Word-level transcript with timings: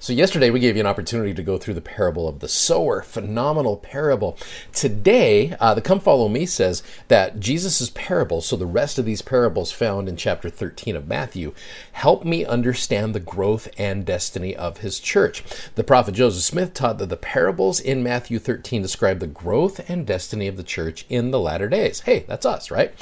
So, 0.00 0.12
yesterday 0.12 0.50
we 0.50 0.60
gave 0.60 0.76
you 0.76 0.80
an 0.80 0.86
opportunity 0.86 1.34
to 1.34 1.42
go 1.42 1.58
through 1.58 1.74
the 1.74 1.80
parable 1.80 2.28
of 2.28 2.38
the 2.38 2.46
sower. 2.46 3.02
Phenomenal 3.02 3.76
parable. 3.76 4.38
Today, 4.72 5.56
uh, 5.58 5.74
the 5.74 5.80
Come 5.80 5.98
Follow 5.98 6.28
Me 6.28 6.46
says 6.46 6.84
that 7.08 7.40
Jesus' 7.40 7.90
parable, 7.90 8.40
so 8.40 8.54
the 8.54 8.64
rest 8.64 9.00
of 9.00 9.04
these 9.04 9.22
parables 9.22 9.72
found 9.72 10.08
in 10.08 10.16
chapter 10.16 10.50
13 10.50 10.94
of 10.94 11.08
Matthew, 11.08 11.52
help 11.90 12.24
me 12.24 12.44
understand 12.44 13.12
the 13.12 13.18
growth 13.18 13.66
and 13.76 14.04
destiny 14.04 14.54
of 14.54 14.78
his 14.78 15.00
church. 15.00 15.42
The 15.74 15.82
prophet 15.82 16.14
Joseph 16.14 16.44
Smith 16.44 16.74
taught 16.74 16.98
that 16.98 17.08
the 17.08 17.16
parables 17.16 17.80
in 17.80 18.04
Matthew 18.04 18.38
13 18.38 18.80
describe 18.82 19.18
the 19.18 19.26
growth 19.26 19.80
and 19.90 20.06
destiny 20.06 20.46
of 20.46 20.56
the 20.56 20.62
church 20.62 21.06
in 21.08 21.32
the 21.32 21.40
latter 21.40 21.68
days. 21.68 22.00
Hey, 22.00 22.24
that's 22.28 22.46
us, 22.46 22.70
right? 22.70 22.94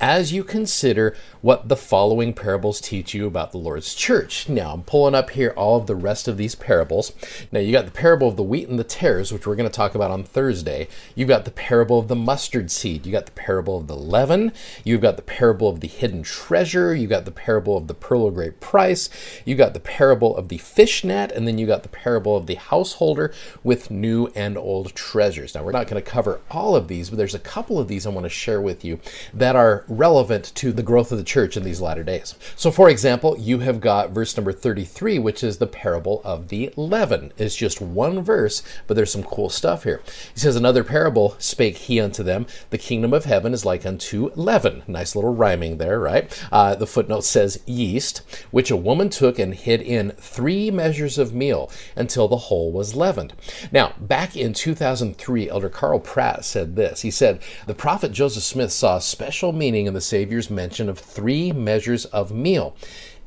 As 0.00 0.32
you 0.32 0.44
consider 0.44 1.14
what 1.42 1.68
the 1.68 1.76
following 1.76 2.32
parables 2.32 2.80
teach 2.80 3.12
you 3.12 3.26
about 3.26 3.52
the 3.52 3.58
Lord's 3.58 3.94
church. 3.94 4.48
Now, 4.48 4.72
I'm 4.72 4.82
pulling 4.82 5.14
up 5.14 5.30
here 5.30 5.52
all 5.54 5.76
of 5.76 5.86
the 5.86 5.94
rest 5.94 6.26
of 6.26 6.37
these 6.38 6.54
parables. 6.54 7.12
Now, 7.52 7.60
you 7.60 7.72
got 7.72 7.84
the 7.84 7.90
parable 7.90 8.28
of 8.28 8.36
the 8.36 8.42
wheat 8.42 8.68
and 8.68 8.78
the 8.78 8.84
tares, 8.84 9.32
which 9.32 9.46
we're 9.46 9.56
going 9.56 9.68
to 9.68 9.74
talk 9.74 9.94
about 9.94 10.10
on 10.10 10.24
Thursday. 10.24 10.88
You've 11.14 11.28
got 11.28 11.44
the 11.44 11.50
parable 11.50 11.98
of 11.98 12.08
the 12.08 12.16
mustard 12.16 12.70
seed. 12.70 13.04
You 13.04 13.12
got 13.12 13.26
the 13.26 13.32
parable 13.32 13.76
of 13.76 13.86
the 13.86 13.96
leaven. 13.96 14.52
You've 14.84 15.02
got 15.02 15.16
the 15.16 15.22
parable 15.22 15.68
of 15.68 15.80
the 15.80 15.88
hidden 15.88 16.22
treasure. 16.22 16.94
You 16.94 17.06
got 17.06 17.26
the 17.26 17.30
parable 17.30 17.76
of 17.76 17.86
the 17.86 17.94
pearl 17.94 18.26
of 18.26 18.34
great 18.34 18.60
price. 18.60 19.10
You 19.44 19.54
got 19.54 19.74
the 19.74 19.80
parable 19.80 20.36
of 20.36 20.48
the 20.48 20.58
fish 20.58 21.04
net, 21.04 21.32
and 21.32 21.46
then 21.46 21.58
you 21.58 21.66
got 21.66 21.82
the 21.82 21.88
parable 21.88 22.36
of 22.36 22.46
the 22.46 22.54
householder 22.54 23.34
with 23.62 23.90
new 23.90 24.28
and 24.34 24.56
old 24.56 24.94
treasures. 24.94 25.54
Now, 25.54 25.64
we're 25.64 25.72
not 25.72 25.86
going 25.88 26.02
to 26.02 26.10
cover 26.10 26.40
all 26.50 26.74
of 26.74 26.88
these, 26.88 27.10
but 27.10 27.16
there's 27.16 27.34
a 27.34 27.40
couple 27.40 27.78
of 27.78 27.88
these 27.88 28.06
I 28.06 28.10
want 28.10 28.24
to 28.24 28.30
share 28.30 28.60
with 28.60 28.84
you 28.84 29.00
that 29.34 29.56
are 29.56 29.84
relevant 29.88 30.52
to 30.54 30.72
the 30.72 30.82
growth 30.82 31.12
of 31.12 31.18
the 31.18 31.24
church 31.24 31.56
in 31.56 31.64
these 31.64 31.80
latter 31.80 32.04
days. 32.04 32.34
So, 32.56 32.70
for 32.70 32.88
example, 32.88 33.36
you 33.38 33.58
have 33.60 33.80
got 33.80 34.10
verse 34.10 34.36
number 34.36 34.52
33, 34.52 35.18
which 35.18 35.42
is 35.42 35.58
the 35.58 35.66
parable 35.66 36.22
of 36.28 36.48
the 36.48 36.70
leaven. 36.76 37.32
It's 37.38 37.56
just 37.56 37.80
one 37.80 38.22
verse, 38.22 38.62
but 38.86 38.94
there's 38.94 39.10
some 39.10 39.22
cool 39.22 39.48
stuff 39.48 39.84
here. 39.84 40.02
He 40.34 40.40
says, 40.40 40.56
Another 40.56 40.84
parable 40.84 41.34
spake 41.38 41.78
he 41.78 41.98
unto 41.98 42.22
them, 42.22 42.46
The 42.68 42.76
kingdom 42.76 43.14
of 43.14 43.24
heaven 43.24 43.54
is 43.54 43.64
like 43.64 43.86
unto 43.86 44.30
leaven. 44.34 44.82
Nice 44.86 45.16
little 45.16 45.34
rhyming 45.34 45.78
there, 45.78 45.98
right? 45.98 46.46
Uh, 46.52 46.74
the 46.74 46.86
footnote 46.86 47.24
says, 47.24 47.62
Yeast, 47.64 48.18
which 48.50 48.70
a 48.70 48.76
woman 48.76 49.08
took 49.08 49.38
and 49.38 49.54
hid 49.54 49.80
in 49.80 50.10
three 50.18 50.70
measures 50.70 51.16
of 51.16 51.32
meal 51.32 51.70
until 51.96 52.28
the 52.28 52.36
whole 52.36 52.70
was 52.72 52.94
leavened. 52.94 53.32
Now, 53.72 53.94
back 53.98 54.36
in 54.36 54.52
2003, 54.52 55.48
Elder 55.48 55.70
Carl 55.70 55.98
Pratt 55.98 56.44
said 56.44 56.76
this. 56.76 57.00
He 57.00 57.10
said, 57.10 57.40
The 57.66 57.74
prophet 57.74 58.12
Joseph 58.12 58.42
Smith 58.42 58.70
saw 58.70 58.98
a 58.98 59.00
special 59.00 59.52
meaning 59.52 59.86
in 59.86 59.94
the 59.94 60.02
Savior's 60.02 60.50
mention 60.50 60.90
of 60.90 60.98
three 60.98 61.52
measures 61.52 62.04
of 62.04 62.32
meal. 62.32 62.76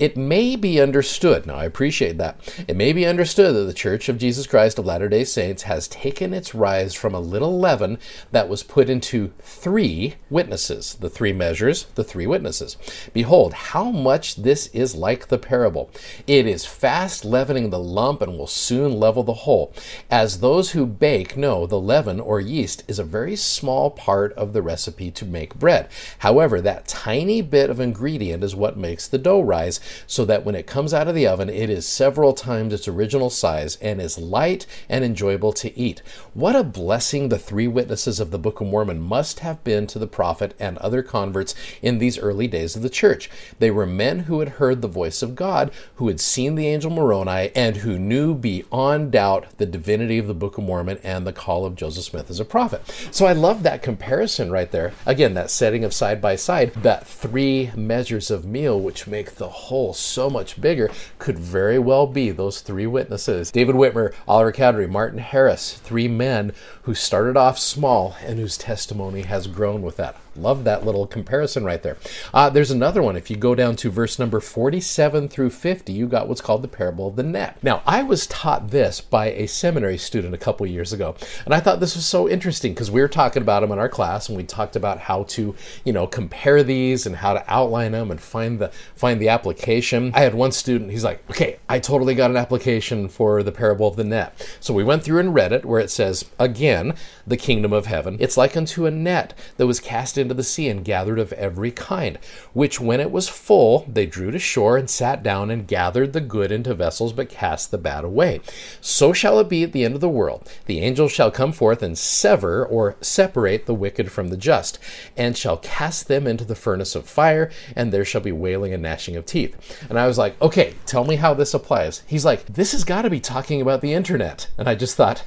It 0.01 0.17
may 0.17 0.55
be 0.55 0.81
understood, 0.81 1.45
now 1.45 1.57
I 1.57 1.65
appreciate 1.65 2.17
that, 2.17 2.39
it 2.67 2.75
may 2.75 2.91
be 2.91 3.05
understood 3.05 3.53
that 3.53 3.65
the 3.65 3.71
Church 3.71 4.09
of 4.09 4.17
Jesus 4.17 4.47
Christ 4.47 4.79
of 4.79 4.85
Latter 4.87 5.07
day 5.07 5.23
Saints 5.23 5.61
has 5.61 5.87
taken 5.87 6.33
its 6.33 6.55
rise 6.55 6.95
from 6.95 7.13
a 7.13 7.19
little 7.19 7.59
leaven 7.59 7.99
that 8.31 8.49
was 8.49 8.63
put 8.63 8.89
into 8.89 9.31
three 9.43 10.15
witnesses, 10.27 10.95
the 10.99 11.07
three 11.07 11.33
measures, 11.33 11.85
the 11.93 12.03
three 12.03 12.25
witnesses. 12.25 12.77
Behold, 13.13 13.53
how 13.53 13.91
much 13.91 14.37
this 14.37 14.71
is 14.73 14.95
like 14.95 15.27
the 15.27 15.37
parable. 15.37 15.91
It 16.25 16.47
is 16.47 16.65
fast 16.65 17.23
leavening 17.23 17.69
the 17.69 17.77
lump 17.77 18.23
and 18.23 18.35
will 18.35 18.47
soon 18.47 18.99
level 18.99 19.21
the 19.21 19.45
whole. 19.45 19.71
As 20.09 20.39
those 20.39 20.71
who 20.71 20.87
bake 20.87 21.37
know, 21.37 21.67
the 21.67 21.79
leaven 21.79 22.19
or 22.19 22.39
yeast 22.39 22.83
is 22.87 22.97
a 22.97 23.03
very 23.03 23.35
small 23.35 23.91
part 23.91 24.33
of 24.33 24.53
the 24.53 24.63
recipe 24.63 25.11
to 25.11 25.25
make 25.25 25.53
bread. 25.53 25.89
However, 26.17 26.59
that 26.59 26.87
tiny 26.87 27.43
bit 27.43 27.69
of 27.69 27.79
ingredient 27.79 28.43
is 28.43 28.55
what 28.55 28.77
makes 28.77 29.07
the 29.07 29.19
dough 29.19 29.41
rise 29.41 29.79
so 30.07 30.25
that 30.25 30.45
when 30.45 30.55
it 30.55 30.67
comes 30.67 30.93
out 30.93 31.07
of 31.07 31.15
the 31.15 31.27
oven, 31.27 31.49
it 31.49 31.69
is 31.69 31.87
several 31.87 32.33
times 32.33 32.73
its 32.73 32.87
original 32.87 33.29
size 33.29 33.77
and 33.81 34.01
is 34.01 34.17
light 34.17 34.65
and 34.89 35.03
enjoyable 35.03 35.53
to 35.53 35.77
eat. 35.77 36.01
What 36.33 36.55
a 36.55 36.63
blessing 36.63 37.29
the 37.29 37.39
three 37.39 37.67
witnesses 37.67 38.19
of 38.19 38.31
the 38.31 38.39
Book 38.39 38.61
of 38.61 38.67
Mormon 38.67 38.99
must 38.99 39.39
have 39.39 39.63
been 39.63 39.87
to 39.87 39.99
the 39.99 40.07
prophet 40.07 40.53
and 40.59 40.77
other 40.77 41.03
converts 41.03 41.55
in 41.81 41.97
these 41.97 42.17
early 42.17 42.47
days 42.47 42.75
of 42.75 42.81
the 42.81 42.89
church. 42.89 43.29
They 43.59 43.71
were 43.71 43.85
men 43.85 44.19
who 44.19 44.39
had 44.39 44.49
heard 44.49 44.81
the 44.81 44.87
voice 44.87 45.21
of 45.21 45.35
God, 45.35 45.71
who 45.95 46.07
had 46.07 46.19
seen 46.19 46.55
the 46.55 46.67
angel 46.67 46.91
Moroni, 46.91 47.51
and 47.55 47.77
who 47.77 47.97
knew 47.97 48.33
beyond 48.33 49.11
doubt 49.11 49.47
the 49.57 49.65
divinity 49.65 50.17
of 50.17 50.27
the 50.27 50.33
Book 50.33 50.57
of 50.57 50.63
Mormon 50.63 50.99
and 51.03 51.25
the 51.25 51.33
call 51.33 51.65
of 51.65 51.75
Joseph 51.75 52.05
Smith 52.05 52.29
as 52.29 52.39
a 52.39 52.45
prophet. 52.45 52.81
So 53.11 53.25
I 53.25 53.33
love 53.33 53.63
that 53.63 53.83
comparison 53.83 54.51
right 54.51 54.71
there. 54.71 54.93
Again, 55.05 55.33
that 55.35 55.49
setting 55.49 55.83
of 55.83 55.93
side 55.93 56.21
by 56.21 56.35
side, 56.35 56.73
that 56.75 57.07
three 57.07 57.71
measures 57.75 58.29
of 58.31 58.45
meal, 58.45 58.79
which 58.79 59.07
make 59.07 59.35
the 59.35 59.49
whole 59.49 59.70
so 59.93 60.29
much 60.29 60.59
bigger 60.59 60.91
could 61.17 61.39
very 61.39 61.79
well 61.79 62.05
be 62.05 62.29
those 62.29 62.59
three 62.59 62.85
witnesses 62.85 63.51
David 63.51 63.75
Whitmer, 63.75 64.13
Oliver 64.27 64.51
Cowdery, 64.51 64.87
Martin 64.87 65.19
Harris, 65.19 65.75
three 65.75 66.07
men 66.09 66.51
who 66.83 66.93
started 66.93 67.37
off 67.37 67.57
small 67.57 68.15
and 68.21 68.37
whose 68.37 68.57
testimony 68.57 69.21
has 69.21 69.47
grown 69.47 69.81
with 69.81 69.95
that. 69.97 70.17
Love 70.35 70.63
that 70.63 70.85
little 70.85 71.05
comparison 71.05 71.65
right 71.65 71.83
there. 71.83 71.97
Uh, 72.33 72.49
there's 72.49 72.71
another 72.71 73.03
one. 73.03 73.17
If 73.17 73.29
you 73.29 73.35
go 73.35 73.53
down 73.53 73.75
to 73.77 73.89
verse 73.89 74.17
number 74.17 74.39
47 74.39 75.27
through 75.27 75.49
50, 75.49 75.91
you 75.91 76.07
got 76.07 76.29
what's 76.29 76.39
called 76.39 76.61
the 76.61 76.69
parable 76.69 77.07
of 77.07 77.17
the 77.17 77.23
net. 77.23 77.57
Now, 77.61 77.81
I 77.85 78.03
was 78.03 78.27
taught 78.27 78.69
this 78.69 79.01
by 79.01 79.31
a 79.31 79.47
seminary 79.47 79.97
student 79.97 80.33
a 80.33 80.37
couple 80.37 80.65
years 80.65 80.93
ago, 80.93 81.15
and 81.43 81.53
I 81.53 81.59
thought 81.59 81.81
this 81.81 81.95
was 81.95 82.05
so 82.05 82.29
interesting 82.29 82.73
because 82.73 82.89
we 82.89 83.01
were 83.01 83.09
talking 83.09 83.41
about 83.41 83.59
them 83.59 83.73
in 83.73 83.79
our 83.79 83.89
class, 83.89 84.29
and 84.29 84.37
we 84.37 84.43
talked 84.43 84.77
about 84.77 84.99
how 84.99 85.23
to, 85.23 85.53
you 85.83 85.91
know, 85.91 86.07
compare 86.07 86.63
these 86.63 87.05
and 87.05 87.17
how 87.17 87.33
to 87.33 87.43
outline 87.47 87.91
them 87.91 88.09
and 88.09 88.21
find 88.21 88.59
the 88.59 88.69
find 88.95 89.19
the 89.19 89.29
application. 89.29 90.11
I 90.13 90.21
had 90.21 90.33
one 90.33 90.53
student. 90.53 90.91
He's 90.91 91.03
like, 91.03 91.29
"Okay, 91.29 91.57
I 91.67 91.79
totally 91.79 92.15
got 92.15 92.31
an 92.31 92.37
application 92.37 93.09
for 93.09 93.43
the 93.43 93.51
parable 93.51 93.87
of 93.87 93.97
the 93.97 94.05
net." 94.05 94.33
So 94.61 94.73
we 94.73 94.83
went 94.83 95.03
through 95.03 95.19
and 95.19 95.33
read 95.33 95.51
it, 95.51 95.65
where 95.65 95.81
it 95.81 95.91
says, 95.91 96.23
"Again, 96.39 96.93
the 97.27 97.37
kingdom 97.37 97.73
of 97.73 97.85
heaven. 97.85 98.17
It's 98.19 98.37
like 98.37 98.55
unto 98.55 98.85
a 98.85 98.91
net 98.91 99.33
that 99.57 99.67
was 99.67 99.79
cast 99.79 100.17
into 100.21 100.33
the 100.33 100.43
sea 100.43 100.69
and 100.69 100.85
gathered 100.85 101.19
of 101.19 101.33
every 101.33 101.71
kind, 101.71 102.17
which 102.53 102.79
when 102.79 103.01
it 103.01 103.11
was 103.11 103.27
full, 103.27 103.85
they 103.91 104.05
drew 104.05 104.31
to 104.31 104.39
shore 104.39 104.77
and 104.77 104.89
sat 104.89 105.23
down 105.23 105.51
and 105.51 105.67
gathered 105.67 106.13
the 106.13 106.21
good 106.21 106.51
into 106.51 106.73
vessels, 106.73 107.11
but 107.11 107.27
cast 107.27 107.71
the 107.71 107.77
bad 107.77 108.05
away. 108.05 108.39
So 108.79 109.11
shall 109.11 109.39
it 109.39 109.49
be 109.49 109.63
at 109.63 109.73
the 109.73 109.83
end 109.83 109.95
of 109.95 110.01
the 110.01 110.07
world. 110.07 110.49
The 110.67 110.79
angel 110.79 111.09
shall 111.09 111.31
come 111.31 111.51
forth 111.51 111.83
and 111.83 111.97
sever 111.97 112.65
or 112.65 112.95
separate 113.01 113.65
the 113.65 113.73
wicked 113.73 114.11
from 114.11 114.29
the 114.29 114.37
just, 114.37 114.79
and 115.17 115.35
shall 115.35 115.57
cast 115.57 116.07
them 116.07 116.27
into 116.27 116.45
the 116.45 116.55
furnace 116.55 116.95
of 116.95 117.09
fire, 117.09 117.51
and 117.75 117.91
there 117.91 118.05
shall 118.05 118.21
be 118.21 118.31
wailing 118.31 118.73
and 118.73 118.83
gnashing 118.83 119.15
of 119.15 119.25
teeth. 119.25 119.81
And 119.89 119.99
I 119.99 120.07
was 120.07 120.17
like, 120.17 120.39
okay, 120.41 120.75
tell 120.85 121.03
me 121.03 121.15
how 121.15 121.33
this 121.33 121.53
applies. 121.53 122.03
He's 122.07 122.25
like, 122.25 122.45
this 122.45 122.71
has 122.73 122.83
got 122.83 123.01
to 123.01 123.09
be 123.09 123.19
talking 123.19 123.61
about 123.61 123.81
the 123.81 123.93
internet. 123.93 124.49
And 124.57 124.69
I 124.69 124.75
just 124.75 124.95
thought, 124.95 125.23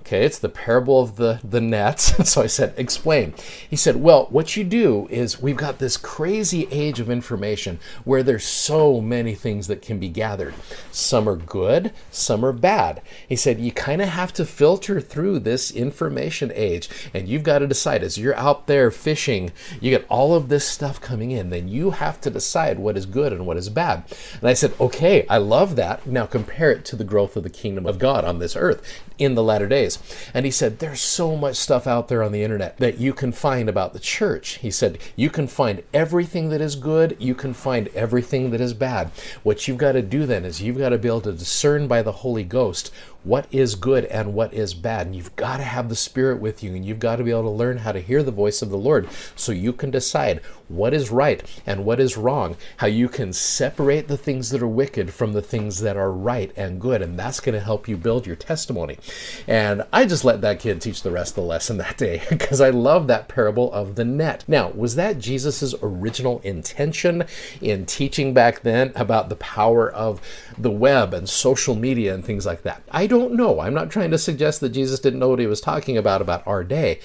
Okay, 0.00 0.24
it's 0.24 0.38
the 0.38 0.48
parable 0.48 1.02
of 1.02 1.16
the, 1.16 1.38
the 1.44 1.60
nets. 1.60 2.14
so 2.30 2.40
I 2.40 2.46
said, 2.46 2.72
explain. 2.78 3.34
He 3.68 3.76
said, 3.76 3.96
well, 3.96 4.26
what 4.30 4.56
you 4.56 4.64
do 4.64 5.06
is 5.10 5.42
we've 5.42 5.56
got 5.56 5.78
this 5.78 5.98
crazy 5.98 6.66
age 6.70 6.98
of 6.98 7.10
information 7.10 7.78
where 8.04 8.22
there's 8.22 8.44
so 8.44 9.02
many 9.02 9.34
things 9.34 9.66
that 9.66 9.82
can 9.82 9.98
be 9.98 10.08
gathered. 10.08 10.54
Some 10.90 11.28
are 11.28 11.36
good, 11.36 11.92
some 12.10 12.42
are 12.42 12.54
bad. 12.54 13.02
He 13.28 13.36
said, 13.36 13.60
you 13.60 13.70
kind 13.70 14.00
of 14.00 14.08
have 14.08 14.32
to 14.34 14.46
filter 14.46 14.98
through 14.98 15.40
this 15.40 15.70
information 15.70 16.52
age, 16.54 16.88
and 17.12 17.28
you've 17.28 17.42
got 17.42 17.58
to 17.58 17.66
decide 17.66 18.02
as 18.02 18.16
you're 18.16 18.36
out 18.36 18.66
there 18.66 18.90
fishing, 18.90 19.52
you 19.78 19.90
get 19.90 20.06
all 20.08 20.34
of 20.34 20.48
this 20.48 20.66
stuff 20.66 21.02
coming 21.02 21.32
in, 21.32 21.50
then 21.50 21.68
you 21.68 21.90
have 21.90 22.18
to 22.22 22.30
decide 22.30 22.78
what 22.78 22.96
is 22.96 23.04
good 23.04 23.32
and 23.32 23.46
what 23.46 23.58
is 23.58 23.68
bad. 23.68 24.04
And 24.40 24.48
I 24.48 24.54
said, 24.54 24.72
okay, 24.80 25.26
I 25.28 25.36
love 25.36 25.76
that. 25.76 26.06
Now 26.06 26.24
compare 26.24 26.70
it 26.70 26.86
to 26.86 26.96
the 26.96 27.04
growth 27.04 27.36
of 27.36 27.42
the 27.42 27.50
kingdom 27.50 27.84
of 27.84 27.98
God 27.98 28.24
on 28.24 28.38
this 28.38 28.56
earth 28.56 28.82
in 29.18 29.34
the 29.34 29.42
latter 29.42 29.66
days. 29.66 29.97
And 30.34 30.44
he 30.44 30.50
said, 30.50 30.78
There's 30.78 31.00
so 31.00 31.36
much 31.36 31.56
stuff 31.56 31.86
out 31.86 32.08
there 32.08 32.22
on 32.22 32.32
the 32.32 32.42
internet 32.42 32.76
that 32.78 32.98
you 32.98 33.12
can 33.12 33.32
find 33.32 33.68
about 33.68 33.92
the 33.92 33.98
church. 33.98 34.58
He 34.58 34.70
said, 34.70 34.98
You 35.16 35.30
can 35.30 35.46
find 35.46 35.82
everything 35.92 36.50
that 36.50 36.60
is 36.60 36.76
good, 36.76 37.16
you 37.18 37.34
can 37.34 37.54
find 37.54 37.88
everything 37.88 38.50
that 38.50 38.60
is 38.60 38.74
bad. 38.74 39.10
What 39.42 39.66
you've 39.66 39.78
got 39.78 39.92
to 39.92 40.02
do 40.02 40.26
then 40.26 40.44
is 40.44 40.62
you've 40.62 40.78
got 40.78 40.90
to 40.90 40.98
be 40.98 41.08
able 41.08 41.20
to 41.22 41.32
discern 41.32 41.88
by 41.88 42.02
the 42.02 42.12
Holy 42.12 42.44
Ghost 42.44 42.92
what 43.24 43.46
is 43.50 43.74
good 43.74 44.04
and 44.06 44.32
what 44.32 44.54
is 44.54 44.74
bad. 44.74 45.06
And 45.06 45.16
you've 45.16 45.36
got 45.36 45.58
to 45.58 45.62
have 45.62 45.88
the 45.88 45.96
Spirit 45.96 46.40
with 46.40 46.62
you, 46.62 46.74
and 46.74 46.84
you've 46.84 46.98
got 46.98 47.16
to 47.16 47.24
be 47.24 47.30
able 47.30 47.42
to 47.42 47.50
learn 47.50 47.78
how 47.78 47.92
to 47.92 48.00
hear 48.00 48.22
the 48.22 48.30
voice 48.30 48.62
of 48.62 48.70
the 48.70 48.78
Lord 48.78 49.08
so 49.36 49.52
you 49.52 49.72
can 49.72 49.90
decide 49.90 50.40
what 50.68 50.94
is 50.94 51.10
right 51.10 51.42
and 51.66 51.84
what 51.84 52.00
is 52.00 52.16
wrong, 52.16 52.56
how 52.78 52.86
you 52.86 53.08
can 53.08 53.32
separate 53.32 54.08
the 54.08 54.16
things 54.16 54.50
that 54.50 54.62
are 54.62 54.68
wicked 54.68 55.12
from 55.12 55.32
the 55.32 55.42
things 55.42 55.80
that 55.80 55.96
are 55.96 56.12
right 56.12 56.52
and 56.56 56.80
good. 56.80 57.02
And 57.02 57.18
that's 57.18 57.40
going 57.40 57.54
to 57.54 57.60
help 57.60 57.88
you 57.88 57.96
build 57.96 58.26
your 58.26 58.36
testimony. 58.36 58.98
And 59.46 59.77
I 59.92 60.06
just 60.06 60.24
let 60.24 60.40
that 60.40 60.60
kid 60.60 60.80
teach 60.80 61.02
the 61.02 61.10
rest 61.10 61.32
of 61.32 61.36
the 61.36 61.48
lesson 61.48 61.78
that 61.78 61.96
day 61.96 62.22
because 62.30 62.60
I 62.60 62.70
love 62.70 63.06
that 63.06 63.28
parable 63.28 63.72
of 63.72 63.94
the 63.94 64.04
net. 64.04 64.44
Now, 64.46 64.70
was 64.70 64.94
that 64.96 65.18
Jesus's 65.18 65.74
original 65.82 66.40
intention 66.44 67.24
in 67.60 67.86
teaching 67.86 68.34
back 68.34 68.62
then 68.62 68.92
about 68.94 69.28
the 69.28 69.36
power 69.36 69.90
of 69.90 70.20
the 70.56 70.70
web 70.70 71.14
and 71.14 71.28
social 71.28 71.74
media 71.74 72.14
and 72.14 72.24
things 72.24 72.46
like 72.46 72.62
that? 72.62 72.82
I 72.90 73.06
don't 73.06 73.34
know. 73.34 73.60
I'm 73.60 73.74
not 73.74 73.90
trying 73.90 74.10
to 74.10 74.18
suggest 74.18 74.60
that 74.60 74.70
Jesus 74.70 75.00
didn't 75.00 75.20
know 75.20 75.28
what 75.28 75.38
he 75.38 75.46
was 75.46 75.60
talking 75.60 75.96
about 75.96 76.22
about 76.22 76.46
our 76.46 76.64
day. 76.64 77.00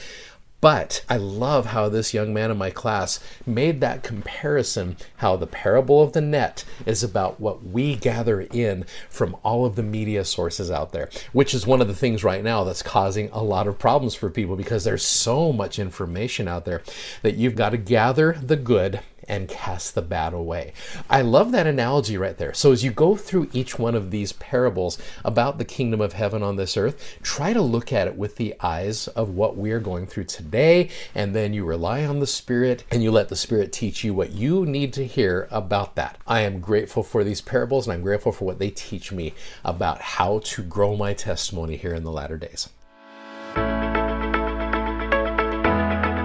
But 0.64 1.04
I 1.10 1.18
love 1.18 1.66
how 1.66 1.90
this 1.90 2.14
young 2.14 2.34
man 2.34 2.50
in 2.50 2.56
my 2.56 2.70
class 2.70 3.20
made 3.46 3.82
that 3.82 4.02
comparison 4.02 4.96
how 5.18 5.36
the 5.36 5.46
parable 5.46 6.02
of 6.02 6.14
the 6.14 6.22
net 6.22 6.64
is 6.86 7.04
about 7.04 7.38
what 7.38 7.66
we 7.66 7.98
gather 7.98 8.40
in 8.40 8.86
from 9.10 9.36
all 9.44 9.66
of 9.66 9.76
the 9.76 9.84
media 9.84 10.24
sources 10.24 10.72
out 10.72 10.94
there, 10.94 11.10
which 11.34 11.54
is 11.54 11.68
one 11.68 11.82
of 11.82 11.90
the 11.90 11.94
things 11.94 12.24
right 12.24 12.46
now 12.46 12.64
that's 12.64 12.82
causing 12.82 13.30
a 13.34 13.44
lot 13.44 13.68
of 13.68 13.78
problems 13.78 14.16
for 14.16 14.30
people 14.30 14.56
because 14.56 14.86
there's 14.86 15.04
so 15.04 15.52
much 15.52 15.80
information 15.80 16.48
out 16.48 16.64
there 16.64 16.82
that 17.24 17.36
you've 17.36 17.58
got 17.58 17.72
to 17.72 17.78
gather 17.78 18.32
the 18.42 18.56
good 18.56 19.02
and 19.28 19.48
cast 19.48 19.96
the 19.96 20.02
bad 20.02 20.34
away. 20.34 20.74
I 21.10 21.22
love 21.22 21.52
that 21.52 21.68
analogy 21.68 22.18
right 22.18 22.38
there. 22.38 22.54
So, 22.54 22.72
as 22.72 22.84
you 22.84 22.92
go 22.92 23.16
through 23.16 23.50
each 23.54 23.80
one 23.80 23.96
of 23.96 24.12
these 24.12 24.34
parables 24.34 24.98
about 25.24 25.58
the 25.58 25.66
kingdom 25.66 26.02
of 26.02 26.14
heaven 26.14 26.44
on 26.44 26.56
this 26.56 26.78
earth, 26.78 27.18
try 27.22 27.54
to 27.54 27.62
look 27.62 27.92
at 27.92 28.08
it 28.08 28.18
with 28.18 28.36
the 28.36 28.56
eyes 28.62 29.08
of 29.10 29.30
what 29.30 29.58
we 29.58 29.72
are 29.72 29.80
going 29.80 30.08
through 30.08 30.26
today, 30.26 30.90
and 31.16 31.36
then 31.36 31.54
you 31.54 31.66
rely 31.66 32.06
on 32.06 32.20
the 32.20 32.28
Spirit 32.28 32.84
and 32.92 33.04
you 33.04 33.12
let 33.12 33.30
the 33.30 33.36
Spirit 33.36 33.72
teach 33.72 34.04
you 34.04 34.14
what 34.14 34.32
you 34.32 34.66
need 34.66 34.94
to 34.94 35.06
hear 35.06 35.48
about 35.52 35.96
that. 35.96 36.18
I 36.28 36.42
am 36.42 36.60
grateful 36.60 37.04
for 37.04 37.24
these 37.24 37.42
parables 37.42 37.88
and 37.88 37.94
I'm 37.94 38.02
grateful 38.02 38.32
for 38.32 38.46
what 38.46 38.60
they 38.60 38.70
teach 38.70 39.12
me 39.12 39.34
about 39.64 40.02
how 40.02 40.40
to 40.40 40.64
grow 40.64 40.96
my 40.96 41.14
testimony 41.14 41.78
here 41.78 41.94
in 41.94 42.04
the 42.04 42.12
latter 42.12 42.38
days. 42.38 42.70